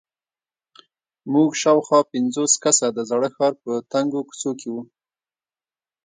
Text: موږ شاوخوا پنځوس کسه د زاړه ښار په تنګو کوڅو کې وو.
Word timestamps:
موږ 1.33 1.49
شاوخوا 1.61 1.99
پنځوس 2.11 2.53
کسه 2.63 2.87
د 2.91 2.99
زاړه 3.09 3.29
ښار 3.35 3.53
په 3.63 3.71
تنګو 3.91 4.21
کوڅو 4.29 4.51
کې 4.59 4.69
وو. 4.73 4.81